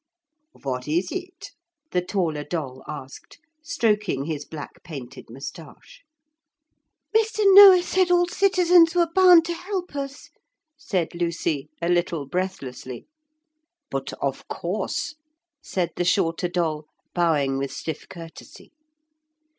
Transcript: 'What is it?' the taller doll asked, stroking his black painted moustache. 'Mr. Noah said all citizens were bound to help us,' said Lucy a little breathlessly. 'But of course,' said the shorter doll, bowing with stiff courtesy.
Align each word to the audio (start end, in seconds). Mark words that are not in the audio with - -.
'What 0.63 0.87
is 0.87 1.11
it?' 1.11 1.51
the 1.91 2.01
taller 2.01 2.43
doll 2.43 2.83
asked, 2.87 3.37
stroking 3.61 4.23
his 4.25 4.45
black 4.45 4.83
painted 4.83 5.29
moustache. 5.29 6.01
'Mr. 7.15 7.41
Noah 7.53 7.83
said 7.83 8.09
all 8.09 8.25
citizens 8.27 8.95
were 8.95 9.09
bound 9.13 9.45
to 9.45 9.53
help 9.53 9.95
us,' 9.95 10.31
said 10.75 11.13
Lucy 11.13 11.69
a 11.83 11.87
little 11.87 12.25
breathlessly. 12.25 13.05
'But 13.91 14.11
of 14.13 14.47
course,' 14.47 15.13
said 15.61 15.91
the 15.95 16.03
shorter 16.03 16.47
doll, 16.47 16.87
bowing 17.13 17.59
with 17.59 17.71
stiff 17.71 18.09
courtesy. 18.09 18.71